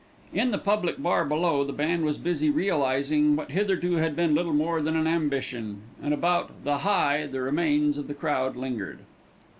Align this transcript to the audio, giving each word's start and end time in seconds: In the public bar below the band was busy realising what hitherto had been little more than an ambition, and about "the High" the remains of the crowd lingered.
In 0.33 0.49
the 0.49 0.57
public 0.57 0.97
bar 0.99 1.23
below 1.25 1.63
the 1.63 1.71
band 1.71 2.05
was 2.05 2.17
busy 2.17 2.49
realising 2.49 3.35
what 3.35 3.51
hitherto 3.51 3.97
had 3.97 4.15
been 4.15 4.33
little 4.33 4.51
more 4.51 4.81
than 4.81 4.95
an 4.95 5.05
ambition, 5.05 5.81
and 6.01 6.11
about 6.11 6.63
"the 6.63 6.79
High" 6.79 7.27
the 7.27 7.39
remains 7.41 7.99
of 7.99 8.07
the 8.07 8.15
crowd 8.15 8.55
lingered. 8.55 9.01